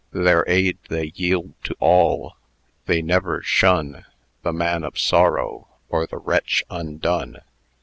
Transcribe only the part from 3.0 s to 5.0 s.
never shun The man of